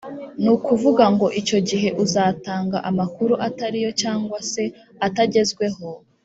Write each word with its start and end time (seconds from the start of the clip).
ni 0.41 0.49
ukuvuga 0.55 1.03
ngo 1.13 1.27
icyo 1.39 1.59
gihe 1.69 1.89
uzatanga 2.03 2.77
amakuru 2.89 3.33
atari 3.47 3.77
yo 3.85 3.91
cyangwa 4.01 4.37
se 4.51 4.63
atagezweho 5.07 5.87